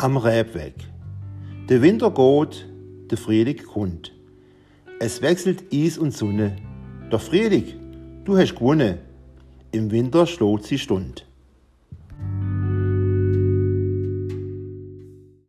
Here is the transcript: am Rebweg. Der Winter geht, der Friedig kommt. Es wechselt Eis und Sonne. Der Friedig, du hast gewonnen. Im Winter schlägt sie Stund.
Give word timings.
am 0.00 0.16
Rebweg. 0.16 0.74
Der 1.68 1.82
Winter 1.82 2.12
geht, 2.12 2.68
der 3.10 3.18
Friedig 3.18 3.66
kommt. 3.66 4.12
Es 5.00 5.22
wechselt 5.22 5.64
Eis 5.74 5.98
und 5.98 6.14
Sonne. 6.14 6.54
Der 7.10 7.18
Friedig, 7.18 7.74
du 8.24 8.38
hast 8.38 8.54
gewonnen. 8.54 8.98
Im 9.72 9.90
Winter 9.90 10.24
schlägt 10.28 10.64
sie 10.66 10.78
Stund. 10.78 11.26